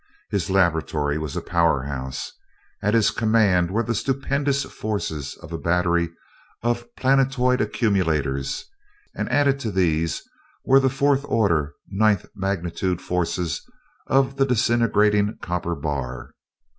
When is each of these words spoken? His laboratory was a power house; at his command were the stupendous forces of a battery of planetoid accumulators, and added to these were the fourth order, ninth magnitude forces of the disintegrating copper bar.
His 0.31 0.49
laboratory 0.49 1.19
was 1.19 1.35
a 1.37 1.43
power 1.43 1.83
house; 1.83 2.31
at 2.81 2.95
his 2.95 3.11
command 3.11 3.69
were 3.69 3.83
the 3.83 3.93
stupendous 3.93 4.63
forces 4.63 5.35
of 5.35 5.53
a 5.53 5.59
battery 5.59 6.09
of 6.63 6.87
planetoid 6.95 7.61
accumulators, 7.61 8.65
and 9.13 9.31
added 9.31 9.59
to 9.59 9.71
these 9.71 10.23
were 10.65 10.79
the 10.79 10.89
fourth 10.89 11.23
order, 11.25 11.73
ninth 11.87 12.25
magnitude 12.33 12.99
forces 12.99 13.61
of 14.07 14.37
the 14.37 14.45
disintegrating 14.47 15.37
copper 15.39 15.75
bar. 15.75 16.31